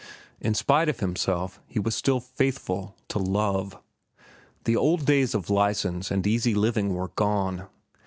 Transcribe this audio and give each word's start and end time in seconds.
In 0.39 0.55
spite 0.55 0.89
of 0.89 0.99
himself 0.99 1.61
he 1.67 1.77
was 1.77 1.93
still 1.93 2.19
faithful 2.19 2.97
to 3.09 3.19
Love. 3.19 3.77
The 4.63 4.75
old 4.75 5.05
days 5.05 5.35
of 5.35 5.51
license 5.51 6.09
and 6.09 6.25
easy 6.25 6.55
living 6.55 6.95
were 6.95 7.09
gone. 7.09 7.67